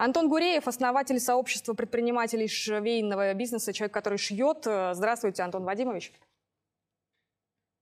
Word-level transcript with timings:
Антон 0.00 0.30
Гуреев, 0.30 0.66
основатель 0.66 1.20
сообщества 1.20 1.74
предпринимателей 1.74 2.48
швейного 2.48 3.34
бизнеса, 3.34 3.74
человек, 3.74 3.92
который 3.92 4.16
шьет. 4.16 4.64
Здравствуйте, 4.64 5.42
Антон 5.42 5.64
Вадимович. 5.64 6.14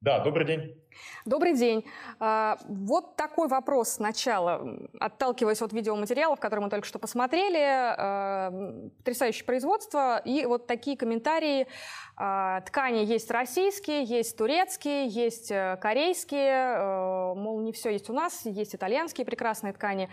Да, 0.00 0.18
добрый 0.24 0.44
день. 0.44 0.82
Добрый 1.24 1.54
день. 1.54 1.84
А, 2.18 2.58
вот 2.66 3.14
такой 3.14 3.46
вопрос 3.46 3.90
сначала, 3.90 4.78
отталкиваясь 4.98 5.62
от 5.62 5.72
видеоматериалов, 5.72 6.40
которые 6.40 6.64
мы 6.64 6.70
только 6.70 6.88
что 6.88 6.98
посмотрели. 6.98 7.60
А, 7.60 8.50
потрясающее 8.98 9.44
производство. 9.44 10.20
И 10.24 10.44
вот 10.44 10.66
такие 10.66 10.96
комментарии. 10.96 11.68
А, 12.16 12.62
ткани 12.62 13.04
есть 13.04 13.30
российские, 13.30 14.02
есть 14.02 14.36
турецкие, 14.36 15.06
есть 15.06 15.52
э, 15.52 15.78
корейские. 15.80 17.34
Мол, 17.36 17.60
не 17.60 17.70
все 17.70 17.90
есть 17.90 18.10
у 18.10 18.12
нас, 18.12 18.44
есть 18.44 18.74
итальянские 18.74 19.24
прекрасные 19.24 19.72
ткани. 19.72 20.10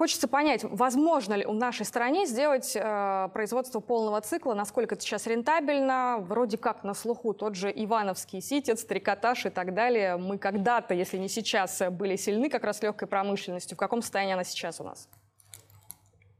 Хочется 0.00 0.28
понять, 0.28 0.64
возможно 0.64 1.34
ли 1.34 1.44
в 1.44 1.52
нашей 1.52 1.84
стране 1.84 2.24
сделать 2.24 2.72
э, 2.74 3.28
производство 3.34 3.80
полного 3.80 4.18
цикла, 4.22 4.54
насколько 4.54 4.94
это 4.94 5.04
сейчас 5.04 5.26
рентабельно, 5.26 6.16
вроде 6.26 6.56
как 6.56 6.84
на 6.84 6.94
слуху 6.94 7.34
тот 7.34 7.54
же 7.54 7.70
Ивановский 7.70 8.40
ситец, 8.40 8.82
трикотаж 8.82 9.44
и 9.44 9.50
так 9.50 9.74
далее. 9.74 10.16
Мы 10.16 10.38
когда-то, 10.38 10.94
если 10.94 11.18
не 11.18 11.28
сейчас, 11.28 11.82
были 11.90 12.16
сильны 12.16 12.48
как 12.48 12.64
раз 12.64 12.80
легкой 12.80 13.08
промышленностью. 13.08 13.76
В 13.76 13.78
каком 13.78 14.00
состоянии 14.00 14.32
она 14.32 14.44
сейчас 14.44 14.80
у 14.80 14.84
нас? 14.84 15.06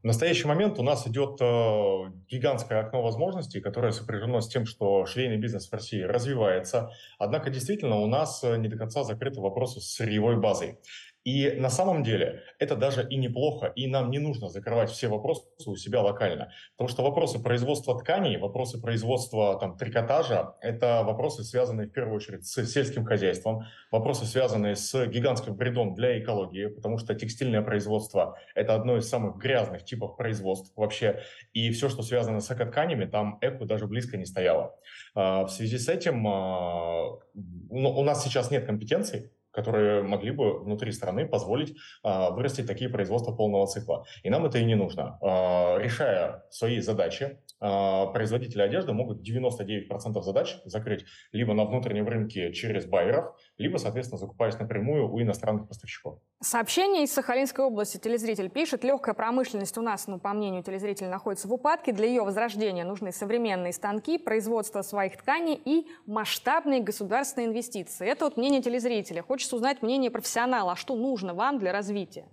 В 0.02 0.06
настоящий 0.06 0.46
момент 0.46 0.78
у 0.78 0.82
нас 0.82 1.06
идет 1.06 1.38
э, 1.42 2.12
гигантское 2.30 2.80
окно 2.80 3.02
возможностей, 3.02 3.60
которое 3.60 3.92
сопряжено 3.92 4.40
с 4.40 4.48
тем, 4.48 4.64
что 4.64 5.04
швейный 5.04 5.36
бизнес 5.36 5.68
в 5.68 5.72
России 5.74 6.00
развивается. 6.00 6.92
Однако 7.18 7.50
действительно 7.50 7.96
у 7.96 8.06
нас 8.06 8.42
э, 8.42 8.56
не 8.56 8.68
до 8.68 8.78
конца 8.78 9.04
закрыты 9.04 9.42
вопросы 9.42 9.82
с 9.82 9.92
сырьевой 9.92 10.38
базой. 10.38 10.78
И 11.24 11.50
на 11.52 11.68
самом 11.68 12.02
деле 12.02 12.42
это 12.58 12.76
даже 12.76 13.06
и 13.06 13.16
неплохо, 13.16 13.66
и 13.76 13.86
нам 13.86 14.10
не 14.10 14.18
нужно 14.18 14.48
закрывать 14.48 14.90
все 14.90 15.08
вопросы 15.08 15.42
у 15.66 15.76
себя 15.76 16.00
локально. 16.00 16.52
Потому 16.76 16.88
что 16.88 17.02
вопросы 17.02 17.42
производства 17.42 17.98
тканей, 17.98 18.38
вопросы 18.38 18.80
производства 18.80 19.58
там, 19.58 19.76
трикотажа– 19.76 20.54
это 20.60 21.02
вопросы, 21.04 21.44
связанные 21.44 21.88
в 21.88 21.92
первую 21.92 22.16
очередь 22.16 22.46
с 22.46 22.64
сельским 22.64 23.04
хозяйством, 23.04 23.64
вопросы, 23.90 24.24
связанные 24.24 24.76
с 24.76 25.06
гигантским 25.06 25.54
вредом 25.56 25.94
для 25.94 26.18
экологии, 26.18 26.66
потому 26.66 26.96
что 26.96 27.14
текстильное 27.14 27.62
производство– 27.62 28.38
это 28.54 28.74
одно 28.74 28.96
из 28.96 29.08
самых 29.08 29.36
грязных 29.36 29.84
типов 29.84 30.16
производств 30.16 30.72
вообще. 30.76 31.22
И 31.52 31.70
все, 31.70 31.90
что 31.90 32.02
связано 32.02 32.40
с 32.40 32.50
экотканями, 32.50 33.04
там 33.04 33.38
эко 33.42 33.66
даже 33.66 33.86
близко 33.86 34.16
не 34.16 34.24
стояло. 34.24 34.74
А, 35.14 35.44
в 35.44 35.50
связи 35.50 35.76
с 35.76 35.88
этим 35.88 36.26
а, 36.26 37.18
ну, 37.34 37.90
у 37.90 38.04
нас 38.04 38.24
сейчас 38.24 38.50
нет 38.50 38.66
компетенций, 38.66 39.30
которые 39.52 40.02
могли 40.02 40.30
бы 40.30 40.60
внутри 40.60 40.92
страны 40.92 41.26
позволить 41.26 41.76
а, 42.02 42.30
вырастить 42.30 42.66
такие 42.66 42.90
производства 42.90 43.32
полного 43.32 43.66
цикла. 43.66 44.04
И 44.22 44.30
нам 44.30 44.46
это 44.46 44.58
и 44.58 44.64
не 44.64 44.74
нужно. 44.74 45.18
А, 45.20 45.78
решая 45.78 46.44
свои 46.50 46.80
задачи, 46.80 47.38
а, 47.60 48.06
производители 48.06 48.62
одежды 48.62 48.92
могут 48.92 49.22
99% 49.22 50.22
задач 50.22 50.56
закрыть 50.64 51.04
либо 51.32 51.52
на 51.54 51.64
внутреннем 51.64 52.08
рынке 52.08 52.52
через 52.52 52.86
байеров, 52.86 53.36
либо, 53.58 53.76
соответственно, 53.76 54.18
закупаясь 54.18 54.58
напрямую 54.58 55.12
у 55.12 55.20
иностранных 55.20 55.68
поставщиков. 55.68 56.18
Сообщение 56.40 57.04
из 57.04 57.12
Сахалинской 57.12 57.64
области. 57.64 57.98
Телезритель 57.98 58.48
пишет, 58.48 58.82
легкая 58.82 59.14
промышленность 59.14 59.76
у 59.76 59.82
нас, 59.82 60.06
ну, 60.06 60.18
по 60.18 60.32
мнению 60.32 60.62
телезрителя, 60.62 61.08
находится 61.08 61.48
в 61.48 61.52
упадке. 61.52 61.92
Для 61.92 62.06
ее 62.06 62.22
возрождения 62.22 62.84
нужны 62.84 63.12
современные 63.12 63.72
станки, 63.72 64.16
производство 64.16 64.82
своих 64.82 65.18
тканей 65.18 65.60
и 65.62 65.86
масштабные 66.06 66.80
государственные 66.80 67.48
инвестиции. 67.48 68.08
Это 68.08 68.24
вот 68.24 68.36
мнение 68.36 68.62
телезрителя. 68.62 69.22
Хочется 69.40 69.56
узнать 69.56 69.80
мнение 69.80 70.10
профессионала. 70.10 70.72
А 70.72 70.76
что 70.76 70.94
нужно 70.94 71.32
вам 71.32 71.58
для 71.58 71.72
развития? 71.72 72.28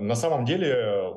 На 0.00 0.14
самом 0.14 0.44
деле, 0.44 1.14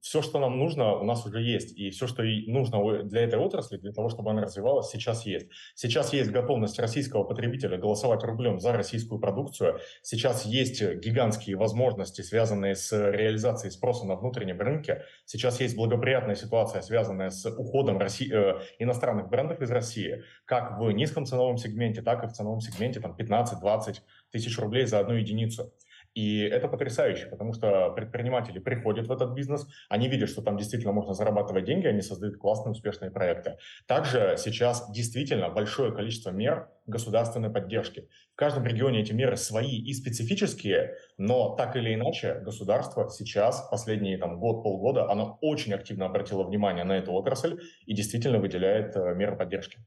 все, 0.00 0.22
что 0.22 0.38
нам 0.38 0.58
нужно, 0.58 0.96
у 0.96 1.04
нас 1.04 1.24
уже 1.26 1.42
есть. 1.42 1.76
И 1.76 1.90
все, 1.90 2.06
что 2.06 2.22
нужно 2.22 3.02
для 3.02 3.22
этой 3.22 3.38
отрасли, 3.38 3.76
для 3.76 3.92
того, 3.92 4.08
чтобы 4.08 4.30
она 4.30 4.42
развивалась, 4.42 4.90
сейчас 4.90 5.26
есть. 5.26 5.48
Сейчас 5.74 6.12
есть 6.12 6.30
готовность 6.30 6.78
российского 6.78 7.24
потребителя 7.24 7.78
голосовать 7.78 8.22
рублем 8.24 8.60
за 8.60 8.72
российскую 8.72 9.20
продукцию. 9.20 9.80
Сейчас 10.02 10.44
есть 10.46 10.82
гигантские 10.82 11.56
возможности, 11.56 12.22
связанные 12.22 12.74
с 12.74 12.92
реализацией 12.92 13.70
спроса 13.70 14.06
на 14.06 14.16
внутреннем 14.16 14.60
рынке. 14.60 15.04
Сейчас 15.24 15.60
есть 15.60 15.76
благоприятная 15.76 16.34
ситуация, 16.34 16.82
связанная 16.82 17.30
с 17.30 17.44
уходом 17.50 17.98
России, 17.98 18.32
э, 18.32 18.60
иностранных 18.78 19.28
брендов 19.28 19.60
из 19.60 19.70
России, 19.70 20.24
как 20.44 20.78
в 20.78 20.90
низком 20.90 21.26
ценовом 21.26 21.56
сегменте, 21.56 22.02
так 22.02 22.24
и 22.24 22.26
в 22.26 22.32
ценовом 22.32 22.60
сегменте 22.60 23.00
там, 23.00 23.14
15-20 23.16 23.96
тысяч 24.30 24.58
рублей 24.58 24.86
за 24.86 25.00
одну 25.00 25.14
единицу. 25.14 25.72
И 26.14 26.40
это 26.40 26.68
потрясающе, 26.68 27.26
потому 27.26 27.52
что 27.52 27.90
предприниматели 27.90 28.58
приходят 28.58 29.06
в 29.06 29.12
этот 29.12 29.32
бизнес, 29.32 29.66
они 29.88 30.08
видят, 30.08 30.28
что 30.28 30.42
там 30.42 30.56
действительно 30.56 30.92
можно 30.92 31.14
зарабатывать 31.14 31.64
деньги, 31.64 31.86
они 31.86 32.02
создают 32.02 32.36
классные, 32.36 32.72
успешные 32.72 33.10
проекты. 33.10 33.58
Также 33.86 34.34
сейчас 34.36 34.90
действительно 34.90 35.48
большое 35.48 35.92
количество 35.92 36.30
мер 36.30 36.68
государственной 36.90 37.50
поддержки. 37.50 38.08
В 38.34 38.36
каждом 38.36 38.64
регионе 38.64 39.00
эти 39.00 39.12
меры 39.12 39.36
свои 39.36 39.78
и 39.78 39.92
специфические, 39.94 40.96
но 41.18 41.54
так 41.56 41.76
или 41.76 41.94
иначе 41.94 42.40
государство 42.44 43.08
сейчас, 43.08 43.66
последние 43.70 44.18
там, 44.18 44.38
год-полгода, 44.38 45.10
оно 45.10 45.38
очень 45.40 45.72
активно 45.72 46.06
обратило 46.06 46.44
внимание 46.44 46.84
на 46.84 46.98
эту 46.98 47.12
отрасль 47.12 47.60
и 47.86 47.94
действительно 47.94 48.38
выделяет 48.38 48.96
э, 48.96 49.14
меры 49.14 49.36
поддержки. 49.36 49.78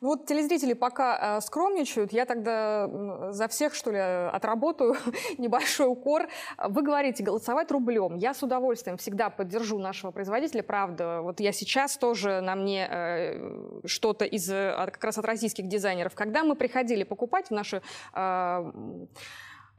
Ну 0.00 0.08
вот 0.08 0.26
телезрители 0.26 0.72
пока 0.72 1.38
э, 1.38 1.40
скромничают, 1.40 2.12
я 2.12 2.26
тогда 2.26 3.30
за 3.32 3.48
всех, 3.48 3.74
что 3.74 3.90
ли, 3.90 3.98
отработаю 3.98 4.96
небольшой 5.38 5.88
укор. 5.88 6.28
Вы 6.58 6.82
говорите, 6.82 7.22
голосовать 7.22 7.70
рублем. 7.70 8.16
Я 8.16 8.34
с 8.34 8.42
удовольствием 8.42 8.96
всегда 8.96 9.30
поддержу 9.30 9.78
нашего 9.78 10.10
производителя, 10.10 10.62
правда. 10.62 11.20
Вот 11.22 11.40
я 11.40 11.52
сейчас 11.52 11.96
тоже 11.96 12.40
на 12.40 12.54
мне 12.54 12.86
э, 12.90 13.80
что-то 13.86 14.24
из 14.24 14.48
как 14.48 15.04
раз 15.04 15.18
от 15.18 15.24
российских 15.24 15.68
дизайнеров. 15.68 16.14
Когда 16.14 16.44
мы 16.44 16.49
приходили 16.54 17.04
покупать 17.04 17.48
в 17.48 17.50
наши 17.52 17.82
э, 18.14 18.72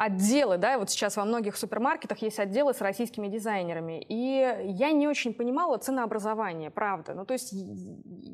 отделы, 0.02 0.58
да, 0.58 0.80
вот 0.80 0.90
сейчас 0.90 1.16
во 1.16 1.26
многих 1.26 1.56
супермаркетах 1.56 2.18
есть 2.24 2.40
отделы 2.40 2.74
с 2.74 2.82
российскими 2.82 3.28
дизайнерами, 3.28 4.04
и 4.10 4.64
я 4.66 4.92
не 4.92 5.08
очень 5.08 5.32
понимала 5.32 5.78
ценообразование, 5.78 6.72
правда. 6.72 7.14
Ну, 7.14 7.24
то 7.24 7.34
есть, 7.34 7.54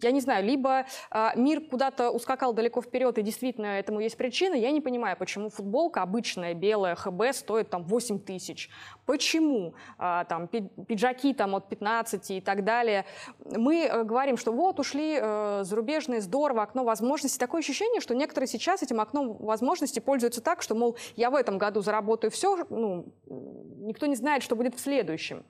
я 0.02 0.12
не 0.12 0.22
знаю, 0.22 0.46
либо 0.46 0.86
э, 1.12 1.30
мир 1.36 1.60
куда-то 1.60 2.12
ускакал 2.12 2.54
далеко 2.54 2.82
вперед, 2.82 3.18
и 3.18 3.22
действительно 3.22 3.66
этому 3.66 4.00
есть 4.00 4.16
причина, 4.16 4.54
я 4.54 4.72
не 4.72 4.80
понимаю, 4.80 5.18
почему 5.18 5.50
футболка 5.50 6.02
обычная, 6.02 6.54
белая, 6.54 6.96
ХБ 6.96 7.34
стоит 7.34 7.70
там 7.70 7.84
8 7.84 8.20
тысяч. 8.20 8.70
Почему? 9.06 9.74
Э, 10.00 10.24
там 10.30 10.48
пиджаки 10.48 11.34
там 11.34 11.54
от 11.54 11.68
15 11.68 12.32
и 12.32 12.40
так 12.40 12.64
далее. 12.64 13.06
Мы 13.44 13.88
э, 13.88 14.04
говорим, 14.06 14.38
что 14.38 14.54
вот 14.54 14.80
ушли 14.80 15.20
э, 15.20 15.64
зарубежные, 15.66 16.22
здорово, 16.22 16.64
окно 16.64 16.86
возможностей. 16.86 17.40
Такое 17.40 17.60
ощущение, 17.60 18.00
что 18.00 18.16
некоторые 18.16 18.48
сейчас 18.48 18.84
этим 18.84 19.02
окном 19.02 19.36
возможностей 19.38 20.00
пользуются 20.00 20.42
так, 20.42 20.62
что, 20.62 20.74
мол, 20.74 20.96
я 21.18 21.30
в 21.30 21.36
этом 21.36 21.57
году 21.58 21.82
заработаю 21.82 22.32
все, 22.32 22.66
ну, 22.70 23.14
никто 23.26 24.06
не 24.06 24.16
знает, 24.16 24.44
что 24.44 24.56
будет 24.56 24.76
в 24.76 24.80
следующем. 24.80 25.46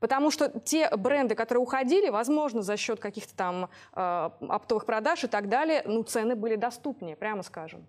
Потому 0.00 0.30
что 0.30 0.60
те 0.60 0.88
бренды, 0.96 1.34
которые 1.34 1.62
уходили, 1.62 2.08
возможно, 2.08 2.62
за 2.62 2.76
счет 2.76 3.00
каких-то 3.00 3.34
там 3.34 3.68
э, 3.94 4.30
оптовых 4.48 4.86
продаж 4.86 5.24
и 5.24 5.26
так 5.26 5.48
далее, 5.48 5.82
ну, 5.84 6.02
цены 6.04 6.36
были 6.36 6.54
доступнее, 6.54 7.16
прямо 7.16 7.42
скажем. 7.42 7.86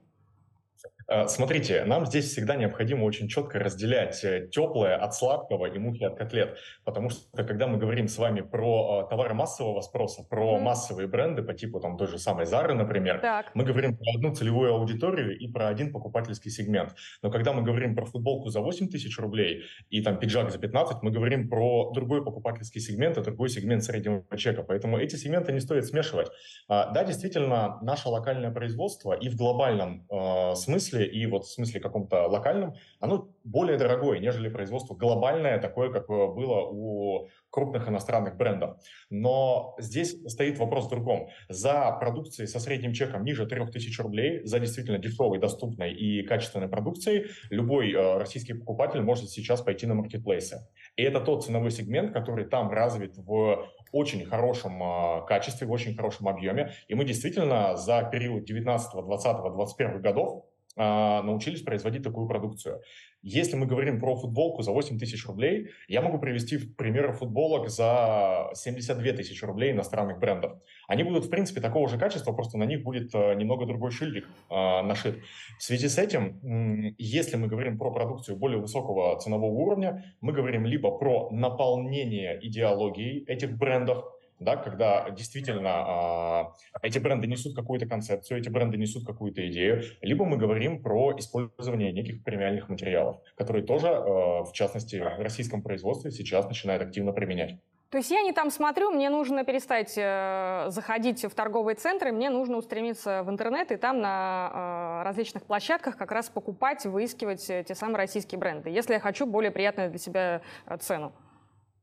Э, 1.10 1.28
смотрите, 1.28 1.86
нам 1.86 2.06
здесь 2.06 2.26
всегда 2.26 2.56
необходимо 2.56 3.04
очень 3.04 3.28
четко 3.28 3.58
разделять 3.58 4.24
э, 4.24 4.48
теплое 4.52 4.96
от 4.96 5.16
сладкого 5.16 5.66
и 5.66 5.80
мухи 5.80 6.04
от 6.04 6.16
котлет, 6.16 6.58
потому 6.84 7.10
что 7.10 7.22
когда 7.44 7.66
мы 7.66 7.80
говорим 7.80 8.08
с 8.08 8.18
вами 8.18 8.42
про 8.42 9.06
э, 9.06 9.10
товары 9.10 9.34
массового 9.34 9.82
спроса, 9.82 10.24
про 10.30 10.58
mm. 10.58 10.62
массовые 10.62 11.08
бренды 11.08 11.42
по 11.42 11.54
типу 11.54 11.80
там 11.80 11.98
той 11.98 12.08
же 12.08 12.20
самой 12.20 12.46
Зары, 12.46 12.76
например, 12.76 13.20
так. 13.22 13.50
мы 13.56 13.64
говорим 13.64 13.98
про 13.98 14.06
одну 14.16 14.36
целевую 14.36 14.72
аудиторию 14.74 15.36
и 15.36 15.48
про 15.52 15.68
один 15.68 15.92
покупательский 15.92 16.52
сегмент. 16.52 16.94
Но 17.24 17.32
когда 17.32 17.54
мы 17.54 17.64
говорим 17.64 17.96
про 17.96 18.06
футболку 18.06 18.50
за 18.50 18.62
8 18.62 18.90
тысяч 18.90 19.18
рублей 19.18 19.64
и 19.90 20.04
там 20.04 20.20
пиджак 20.20 20.52
за 20.52 20.60
15, 20.60 21.02
мы 21.02 21.10
говорим 21.10 21.50
про 21.50 21.92
другой 21.92 22.24
покупательский 22.24 22.82
сегмент, 22.82 23.18
а 23.18 23.22
другой 23.22 23.50
сегмент 23.50 23.84
среднего 23.84 24.24
чека. 24.38 24.62
Поэтому 24.62 25.00
эти 25.00 25.16
сегменты 25.16 25.54
не 25.54 25.60
стоит 25.60 25.88
смешивать. 25.88 26.28
А, 26.68 26.92
да, 26.92 27.04
действительно, 27.04 27.80
наше 27.82 28.10
локальное 28.10 28.52
производство 28.52 29.14
и 29.14 29.28
в 29.30 29.36
глобальном 29.36 30.06
э, 30.12 30.56
смысле, 30.56 30.99
и 31.06 31.26
вот 31.26 31.46
в 31.46 31.52
смысле 31.52 31.80
каком-то 31.80 32.28
локальном, 32.28 32.74
оно 33.00 33.30
более 33.44 33.78
дорогое, 33.78 34.20
нежели 34.20 34.50
производство 34.50 34.96
глобальное, 34.96 35.60
такое, 35.60 35.92
как 35.92 36.08
было 36.08 36.68
у 36.70 37.28
крупных 37.50 37.88
иностранных 37.88 38.38
брендов. 38.38 38.78
Но 39.10 39.76
здесь 39.80 40.16
стоит 40.28 40.60
вопрос 40.60 40.88
в 40.88 40.90
другом. 40.90 41.30
За 41.50 41.92
продукцией 42.00 42.48
со 42.48 42.60
средним 42.60 42.94
чеком 42.94 43.24
ниже 43.24 43.46
3000 43.46 44.02
рублей, 44.02 44.46
за 44.46 44.60
действительно 44.60 45.00
дешевой, 45.00 45.40
доступной 45.40 45.94
и 45.94 46.24
качественной 46.24 46.68
продукцией, 46.68 47.28
любой 47.50 47.92
э, 47.92 48.18
российский 48.18 48.54
покупатель 48.54 49.02
может 49.02 49.30
сейчас 49.30 49.62
пойти 49.62 49.88
на 49.88 49.96
маркетплейсы. 49.96 50.68
И 50.96 51.04
это 51.04 51.20
тот 51.20 51.46
ценовой 51.46 51.72
сегмент, 51.72 52.14
который 52.14 52.46
там 52.46 52.70
развит 52.70 53.18
в 53.18 53.68
очень 53.92 54.26
хорошем 54.26 54.82
э, 54.82 55.26
качестве, 55.28 55.68
в 55.68 55.72
очень 55.72 55.96
хорошем 55.96 56.28
объеме. 56.28 56.74
И 56.88 56.96
мы 56.96 57.06
действительно 57.06 57.76
за 57.76 58.04
период 58.12 58.46
19, 58.46 58.92
20, 58.94 59.54
21 59.54 60.02
годов 60.02 60.46
научились 60.80 61.62
производить 61.62 62.04
такую 62.04 62.28
продукцию. 62.28 62.82
Если 63.22 63.58
мы 63.58 63.66
говорим 63.66 64.00
про 64.00 64.16
футболку 64.16 64.62
за 64.62 64.72
8 64.72 64.98
тысяч 64.98 65.28
рублей, 65.28 65.72
я 65.90 66.02
могу 66.02 66.20
привести 66.20 66.58
примеры 66.58 67.12
футболок 67.12 67.70
за 67.70 68.50
72 68.54 69.12
тысячи 69.12 69.44
рублей 69.44 69.72
иностранных 69.72 70.20
брендов. 70.20 70.54
Они 70.88 71.04
будут, 71.04 71.26
в 71.26 71.30
принципе, 71.30 71.60
такого 71.60 71.90
же 71.90 71.98
качества, 71.98 72.32
просто 72.32 72.58
на 72.58 72.64
них 72.64 72.82
будет 72.82 73.14
э, 73.14 73.34
немного 73.36 73.66
другой 73.66 73.92
шильдик 73.92 74.26
э, 74.50 74.54
нашит. 74.54 75.20
В 75.58 75.64
связи 75.64 75.90
с 75.90 75.98
этим, 75.98 76.96
если 76.98 77.36
мы 77.36 77.48
говорим 77.48 77.78
про 77.78 77.92
продукцию 77.92 78.38
более 78.38 78.62
высокого 78.62 79.20
ценового 79.20 79.52
уровня, 79.52 80.16
мы 80.22 80.32
говорим 80.32 80.66
либо 80.66 80.98
про 80.98 81.30
наполнение 81.30 82.40
идеологией 82.42 83.26
этих 83.26 83.58
брендов, 83.58 84.06
да, 84.40 84.56
когда 84.56 85.10
действительно 85.10 85.70
а, 85.70 86.54
эти 86.82 87.00
бренды 87.00 87.28
несут 87.28 87.56
какую-то 87.56 87.86
концепцию, 87.86 88.40
эти 88.40 88.50
бренды 88.50 88.78
несут 88.78 89.06
какую-то 89.06 89.48
идею, 89.50 89.84
либо 90.02 90.26
мы 90.26 90.38
говорим 90.38 90.82
про 90.82 91.18
использование 91.18 91.92
неких 91.92 92.24
премиальных 92.24 92.70
материалов, 92.70 93.18
которые 93.36 93.66
тоже, 93.66 93.88
а, 93.90 94.44
в 94.44 94.52
частности, 94.54 94.96
в 94.98 95.22
российском 95.22 95.62
производстве 95.62 96.12
сейчас 96.12 96.48
начинают 96.48 96.84
активно 96.84 97.12
применять. 97.12 97.60
То 97.90 97.98
есть 97.98 98.12
я 98.12 98.22
не 98.22 98.34
там 98.34 98.52
смотрю, 98.52 98.92
мне 98.92 99.10
нужно 99.10 99.44
перестать 99.44 99.94
э, 99.98 100.66
заходить 100.68 101.26
в 101.26 101.32
торговые 101.32 101.76
центры, 101.76 102.12
мне 102.12 102.30
нужно 102.30 102.58
устремиться 102.58 103.24
в 103.24 103.32
интернет 103.32 103.72
и 103.72 103.78
там 103.78 104.00
на 104.00 105.00
э, 105.02 105.06
различных 105.06 105.44
площадках 105.44 105.98
как 105.98 106.12
раз 106.12 106.30
покупать, 106.30 106.86
выискивать 106.86 107.48
те 107.48 107.74
самые 107.74 107.98
российские 107.98 108.38
бренды, 108.38 108.70
если 108.70 108.94
я 108.94 109.00
хочу 109.00 109.26
более 109.26 109.50
приятную 109.50 109.90
для 109.90 109.98
себя 109.98 110.42
э, 110.68 110.78
цену. 110.78 111.14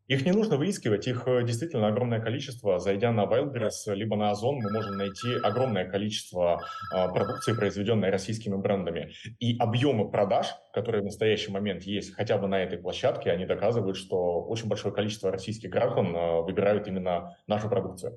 Их 0.08 0.24
не 0.24 0.30
нужно 0.30 0.56
выискивать, 0.56 1.08
их 1.08 1.26
э, 1.26 1.42
действительно 1.42 1.88
огромное 1.88 2.20
количество. 2.20 2.78
Зайдя 2.78 3.10
на 3.10 3.24
Wildberries, 3.24 3.92
либо 3.92 4.14
на 4.14 4.30
Озон, 4.30 4.60
мы 4.62 4.70
можем 4.70 4.96
найти 4.96 5.34
огромное 5.42 5.84
количество 5.84 6.62
э, 6.94 7.08
продукции, 7.12 7.54
произведенной 7.54 8.10
российскими 8.10 8.54
брендами. 8.54 9.10
И 9.40 9.58
объемы 9.58 10.08
продаж, 10.08 10.54
которые 10.72 11.02
в 11.02 11.06
настоящий 11.06 11.50
момент 11.50 11.82
есть 11.82 12.14
хотя 12.14 12.38
бы 12.38 12.46
на 12.46 12.62
этой 12.62 12.78
площадке, 12.78 13.32
они 13.32 13.46
доказывают, 13.46 13.96
что 13.96 14.42
очень 14.42 14.68
большое 14.68 14.94
количество 14.94 15.32
российских 15.32 15.70
граждан 15.70 16.14
э, 16.14 16.42
выбирают 16.42 16.86
именно 16.86 17.36
нашу 17.48 17.68
продукцию. 17.68 18.12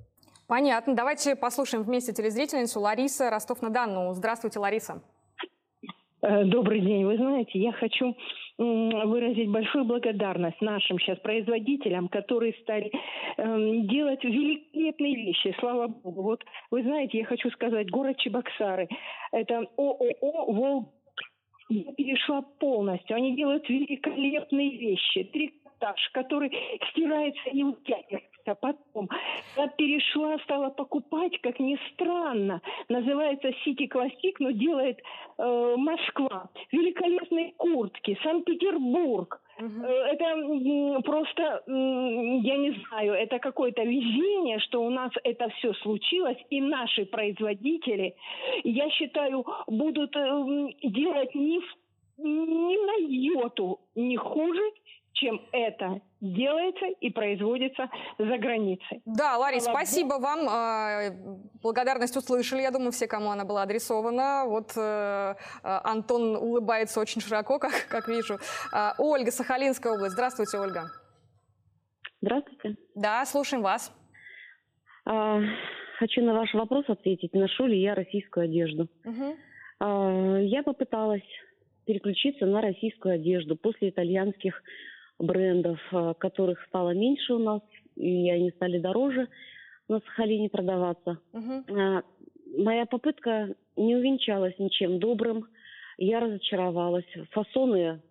Понятно. 0.45 0.95
Давайте 0.95 1.35
послушаем 1.35 1.83
вместе 1.83 2.13
телезрительницу 2.13 2.79
Лариса 2.79 3.31
Ростов-на-Дону. 3.31 4.13
Здравствуйте, 4.13 4.59
Лариса. 4.59 5.01
Добрый 6.21 6.81
день. 6.81 7.05
Вы 7.05 7.17
знаете, 7.17 7.57
я 7.59 7.71
хочу 7.71 8.15
выразить 8.59 9.49
большую 9.49 9.85
благодарность 9.85 10.59
нашим 10.61 10.99
сейчас 10.99 11.17
производителям, 11.19 12.09
которые 12.09 12.53
стали 12.61 12.91
э, 13.37 13.71
делать 13.83 14.23
великолепные 14.23 15.15
вещи, 15.15 15.55
слава 15.59 15.87
богу. 15.87 16.23
Вот 16.23 16.43
вы 16.69 16.83
знаете, 16.83 17.19
я 17.19 17.25
хочу 17.25 17.49
сказать, 17.51 17.89
город 17.89 18.17
Чебоксары, 18.17 18.89
это 19.31 19.65
ООО 19.77 20.51
«Волг» 20.51 20.89
я 21.69 21.93
перешла 21.93 22.41
полностью. 22.59 23.15
Они 23.15 23.35
делают 23.35 23.69
великолепные 23.69 24.75
вещи. 24.77 25.23
Трикотаж, 25.25 26.09
который 26.13 26.51
стирается 26.89 27.49
и 27.51 27.63
утягивается 27.63 28.28
а 28.45 28.55
потом 28.55 29.09
я 29.57 29.67
перешла, 29.67 30.37
стала 30.39 30.69
покупать, 30.69 31.39
как 31.41 31.59
ни 31.59 31.77
странно. 31.91 32.61
Называется 32.87 33.49
City 33.65 33.87
Classic, 33.87 34.35
но 34.39 34.51
делает 34.51 34.99
э, 35.37 35.75
Москва. 35.77 36.49
Великолепные 36.71 37.53
куртки, 37.57 38.17
Санкт-Петербург. 38.23 39.41
Угу. 39.59 39.83
Это 39.83 41.01
просто, 41.03 41.63
я 41.67 42.57
не 42.57 42.71
знаю, 42.87 43.13
это 43.13 43.39
какое-то 43.39 43.83
везение, 43.83 44.59
что 44.59 44.81
у 44.81 44.89
нас 44.89 45.11
это 45.23 45.49
все 45.57 45.73
случилось, 45.73 46.37
и 46.49 46.61
наши 46.61 47.05
производители, 47.05 48.15
я 48.63 48.89
считаю, 48.91 49.45
будут 49.67 50.15
э, 50.15 50.67
делать 50.83 51.35
ни, 51.35 51.59
ни 52.17 52.85
на 52.85 53.05
йоту 53.05 53.81
не 53.95 54.15
хуже, 54.15 54.61
чем 55.19 55.41
это 55.51 56.01
делается 56.21 56.85
и 56.99 57.09
производится 57.09 57.89
за 58.17 58.37
границей. 58.37 59.01
Да, 59.05 59.37
Ларис, 59.37 59.63
Слава 59.63 59.77
спасибо 59.77 60.13
вам. 60.19 60.47
А, 60.49 61.11
благодарность 61.61 62.15
услышали, 62.15 62.61
я 62.61 62.71
думаю, 62.71 62.91
все, 62.91 63.07
кому 63.07 63.29
она 63.31 63.45
была 63.45 63.63
адресована. 63.63 64.45
Вот 64.45 64.71
э, 64.75 65.35
Антон 65.63 66.35
улыбается 66.35 66.99
очень 66.99 67.21
широко, 67.21 67.59
как, 67.59 67.87
как 67.89 68.07
вижу. 68.07 68.37
А, 68.73 68.93
Ольга, 68.97 69.31
Сахалинская 69.31 69.93
область. 69.93 70.13
Здравствуйте, 70.13 70.57
Ольга. 70.57 70.85
Здравствуйте. 72.21 72.75
Да, 72.95 73.25
слушаем 73.25 73.63
вас. 73.63 73.93
А, 75.05 75.39
хочу 75.97 76.21
на 76.21 76.33
ваш 76.33 76.53
вопрос 76.53 76.85
ответить. 76.87 77.33
Ношу 77.33 77.65
ли 77.65 77.81
я 77.81 77.95
российскую 77.95 78.45
одежду? 78.45 78.89
Угу. 79.05 79.35
А, 79.79 80.37
я 80.39 80.63
попыталась 80.63 81.23
переключиться 81.85 82.45
на 82.45 82.61
российскую 82.61 83.15
одежду 83.15 83.55
после 83.55 83.89
итальянских 83.89 84.61
брендов, 85.19 85.79
э, 85.91 86.13
которых 86.17 86.63
стало 86.67 86.91
меньше 86.91 87.33
у 87.33 87.39
нас, 87.39 87.61
и 87.95 88.29
они 88.29 88.51
стали 88.51 88.79
дороже 88.79 89.27
на 89.87 89.99
Сахалине 89.99 90.49
продаваться. 90.49 91.19
Uh-huh. 91.33 92.03
Моя 92.57 92.85
попытка 92.85 93.55
не 93.75 93.95
увенчалась 93.95 94.57
ничем 94.57 94.99
добрым. 94.99 95.47
Я 95.97 96.19
разочаровалась. 96.19 97.05
Фасоны 97.31 98.01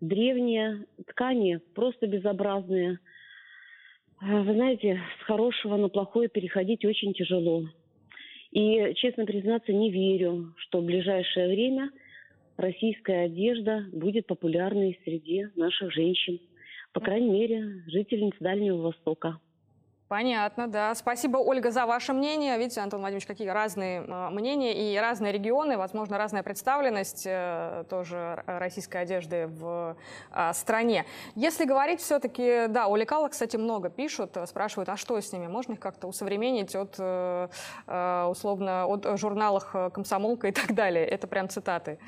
древние, 0.00 0.86
ткани 1.08 1.60
просто 1.74 2.06
безобразные. 2.06 2.98
А, 4.20 4.42
вы 4.42 4.54
знаете, 4.54 5.00
с 5.20 5.24
хорошего 5.24 5.76
на 5.76 5.88
плохое 5.88 6.28
переходить 6.28 6.84
очень 6.84 7.12
тяжело. 7.12 7.64
И, 8.50 8.94
честно 8.94 9.26
признаться, 9.26 9.72
не 9.72 9.90
верю, 9.90 10.54
что 10.56 10.80
в 10.80 10.84
ближайшее 10.84 11.48
время– 11.48 11.90
российская 12.56 13.26
одежда 13.26 13.86
будет 13.92 14.26
популярной 14.26 14.98
среди 15.04 15.46
наших 15.56 15.92
женщин. 15.92 16.40
По 16.92 17.00
крайней 17.00 17.30
мере, 17.30 17.82
жительниц 17.86 18.34
Дальнего 18.40 18.78
Востока. 18.78 19.38
Понятно, 20.08 20.68
да. 20.68 20.94
Спасибо, 20.94 21.38
Ольга, 21.38 21.72
за 21.72 21.84
ваше 21.84 22.12
мнение. 22.12 22.56
Видите, 22.58 22.80
Антон 22.80 23.00
Владимирович, 23.00 23.26
какие 23.26 23.48
разные 23.48 24.02
э, 24.02 24.30
мнения 24.30 24.94
и 24.94 24.96
разные 24.96 25.32
регионы, 25.32 25.76
возможно, 25.76 26.16
разная 26.16 26.44
представленность 26.44 27.24
э, 27.26 27.84
тоже 27.90 28.40
российской 28.46 28.98
одежды 29.02 29.48
в 29.48 29.96
э, 30.30 30.52
стране. 30.52 31.06
Если 31.34 31.64
говорить 31.64 32.00
все-таки, 32.00 32.68
да, 32.68 32.86
о 32.86 32.96
лекалах, 32.96 33.32
кстати, 33.32 33.56
много 33.56 33.90
пишут, 33.90 34.36
спрашивают, 34.46 34.88
а 34.90 34.96
что 34.96 35.20
с 35.20 35.32
ними? 35.32 35.48
Можно 35.48 35.72
их 35.72 35.80
как-то 35.80 36.06
усовременить 36.06 36.76
от, 36.76 36.94
э, 37.00 37.48
э 37.88 38.26
условно, 38.30 38.86
от 38.86 39.18
журналах 39.18 39.74
«Комсомолка» 39.92 40.46
и 40.46 40.52
так 40.52 40.72
далее? 40.72 41.04
Это 41.04 41.26
прям 41.26 41.48
цитаты. 41.48 41.98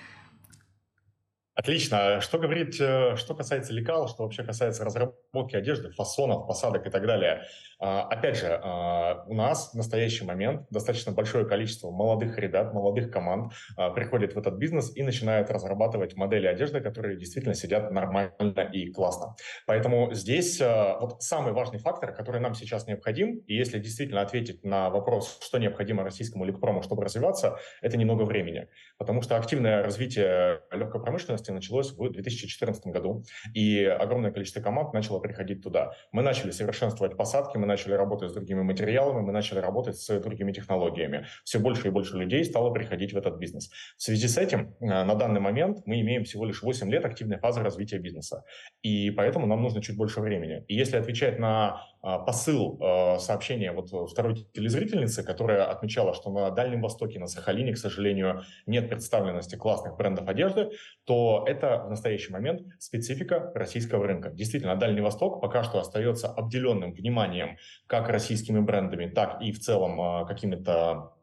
Отлично. 1.59 2.21
Что 2.21 2.39
говорить, 2.39 2.81
э, 2.81 3.17
что 3.17 3.35
касается 3.35 3.73
лекал, 3.73 4.07
что 4.07 4.23
вообще 4.23 4.45
касается 4.45 4.85
разработки 4.85 5.57
одежды, 5.57 5.91
фасонов, 5.91 6.47
посадок 6.47 6.87
и 6.87 6.91
так 6.91 7.05
далее. 7.05 7.43
А, 7.81 8.03
опять 8.03 8.37
же, 8.39 8.61
а, 8.63 9.25
у 9.27 9.35
нас 9.35 9.73
в 9.73 9.75
настоящий 9.75 10.25
момент 10.25 10.67
достаточно 10.71 11.13
большое 11.13 11.47
количество 11.47 11.91
молодых 11.91 12.37
ребят, 12.39 12.75
молодых 12.75 13.11
команд 13.11 13.53
а, 13.77 13.91
приходит 13.91 14.35
в 14.35 14.39
этот 14.39 14.55
бизнес 14.55 14.97
и 14.97 15.03
начинают 15.03 15.51
разрабатывать 15.51 16.17
модели 16.17 16.47
одежды, 16.47 16.81
которые 16.81 17.17
действительно 17.17 17.55
сидят 17.55 17.91
нормально 17.93 18.61
и 18.73 18.91
классно. 18.91 19.37
Поэтому 19.67 20.13
здесь 20.13 20.61
вот 20.61 21.23
самый 21.23 21.53
важный 21.53 21.79
фактор, 21.79 22.13
который 22.13 22.41
нам 22.41 22.55
сейчас 22.55 22.87
необходим, 22.87 23.39
и 23.47 23.55
если 23.55 23.79
действительно 23.79 24.23
ответить 24.23 24.65
на 24.65 24.91
вопрос, 24.91 25.39
что 25.43 25.59
необходимо 25.59 26.03
российскому 26.03 26.45
лекпрому, 26.45 26.83
чтобы 26.83 27.05
развиваться, 27.05 27.59
это 27.81 27.97
немного 27.97 28.23
времени. 28.23 28.69
Потому 28.97 29.23
что 29.23 29.37
активное 29.37 29.83
развитие 29.83 30.63
легкой 30.73 31.01
промышленности 31.01 31.48
деятельности 31.49 31.51
началось 31.51 31.93
в 31.93 32.13
2014 32.13 32.87
году, 32.87 33.25
и 33.55 33.85
огромное 33.85 34.31
количество 34.31 34.61
команд 34.61 34.93
начало 34.93 35.21
приходить 35.21 35.63
туда. 35.63 35.93
Мы 36.13 36.23
начали 36.23 36.51
совершенствовать 36.51 37.17
посадки, 37.17 37.59
мы 37.59 37.67
начали 37.67 37.95
работать 37.95 38.31
с 38.31 38.35
другими 38.35 38.63
материалами, 38.63 39.21
мы 39.21 39.33
начали 39.33 39.61
работать 39.61 39.97
с 39.97 40.21
другими 40.21 40.53
технологиями. 40.53 41.27
Все 41.45 41.59
больше 41.59 41.89
и 41.89 41.91
больше 41.91 42.17
людей 42.17 42.45
стало 42.45 42.71
приходить 42.71 43.13
в 43.13 43.17
этот 43.17 43.39
бизнес. 43.39 43.71
В 43.97 44.03
связи 44.03 44.29
с 44.29 44.39
этим 44.39 44.75
э, 44.81 45.05
на 45.05 45.15
данный 45.15 45.41
момент 45.41 45.79
мы 45.87 46.01
имеем 46.01 46.25
всего 46.25 46.45
лишь 46.45 46.63
8 46.63 46.91
лет 46.91 47.05
активной 47.05 47.39
фазы 47.39 47.63
развития 47.63 47.99
бизнеса, 47.99 48.45
и 48.83 49.11
поэтому 49.11 49.47
нам 49.47 49.63
нужно 49.63 49.83
чуть 49.83 49.97
больше 49.97 50.21
времени. 50.21 50.65
И 50.69 50.75
если 50.75 50.97
отвечать 50.99 51.39
на 51.39 51.83
а, 52.01 52.19
посыл 52.19 52.79
а, 52.81 53.19
сообщения 53.19 53.73
вот 53.73 53.89
второй 54.11 54.47
телезрительницы, 54.55 55.25
которая 55.25 55.65
отмечала, 55.65 56.15
что 56.15 56.31
на 56.31 56.51
Дальнем 56.51 56.81
Востоке, 56.81 57.19
на 57.19 57.27
Сахалине, 57.27 57.73
к 57.73 57.79
сожалению, 57.79 58.43
нет 58.67 58.89
представленности 58.89 59.57
классных 59.57 59.97
брендов 59.97 60.29
одежды, 60.29 60.71
то 61.05 61.38
это 61.47 61.85
в 61.85 61.91
настоящий 61.91 62.33
момент 62.33 62.63
специфика 62.79 63.53
российского 63.55 64.07
рынка. 64.07 64.31
Действительно, 64.31 64.77
Дальний 64.77 65.01
Восток 65.01 65.41
пока 65.41 65.63
что 65.63 65.79
остается 65.81 66.29
обделенным 66.29 66.93
вниманием 66.93 67.59
как 67.87 68.09
российскими 68.09 68.61
брендами, 68.61 69.07
так 69.07 69.43
и 69.43 69.53
в 69.53 69.61
целом 69.61 70.01
а, 70.01 70.25
какими-то 70.25 71.15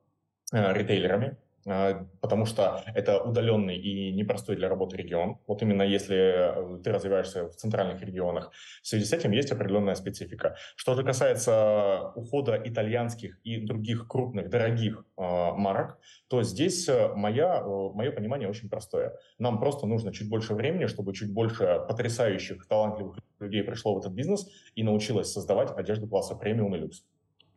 ритейлерами, 0.51 1.27
а, 1.27 1.44
потому 1.65 2.45
что 2.45 2.83
это 2.93 3.19
удаленный 3.19 3.75
и 3.75 4.11
непростой 4.11 4.55
для 4.55 4.69
работы 4.69 4.97
регион. 4.97 5.39
Вот 5.47 5.63
именно 5.63 5.81
если 5.81 6.77
э, 6.77 6.83
ты 6.83 6.91
развиваешься 6.91 7.49
в 7.49 7.55
центральных 7.55 8.01
регионах. 8.03 8.51
В 8.83 8.87
связи 8.87 9.03
с 9.03 9.13
этим 9.13 9.31
есть 9.31 9.51
определенная 9.51 9.95
специфика. 9.95 10.55
Что 10.75 10.93
же 10.93 11.03
касается 11.03 12.11
ухода 12.15 12.61
итальянских 12.63 13.39
и 13.43 13.57
других 13.57 14.07
крупных, 14.07 14.49
дорогих 14.49 15.05
э, 15.17 15.21
марок, 15.21 15.97
то 16.27 16.43
здесь 16.43 16.87
э, 16.87 17.13
моя, 17.15 17.63
мое 17.63 18.11
понимание 18.11 18.47
очень 18.47 18.69
простое. 18.69 19.17
Нам 19.39 19.59
просто 19.59 19.87
нужно 19.87 20.13
чуть 20.13 20.29
больше 20.29 20.53
времени, 20.53 20.85
чтобы 20.85 21.15
чуть 21.15 21.33
больше 21.33 21.81
потрясающих, 21.87 22.67
талантливых 22.67 23.17
людей 23.39 23.63
пришло 23.63 23.95
в 23.95 23.99
этот 23.99 24.13
бизнес 24.13 24.47
и 24.75 24.83
научилось 24.83 25.31
создавать 25.31 25.71
одежду 25.75 26.07
класса 26.07 26.35
премиум 26.35 26.75
и 26.75 26.77
люкс. 26.77 27.03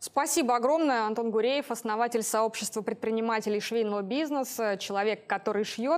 Спасибо 0.01 0.55
огромное. 0.55 1.07
Антон 1.07 1.33
Гуреев, 1.33 1.73
основатель 1.73 2.23
сообщества 2.23 2.83
предпринимателей 2.83 3.61
швейного 3.61 4.03
бизнеса, 4.03 4.77
человек, 4.79 5.27
который 5.27 5.65
шьет 5.65 5.97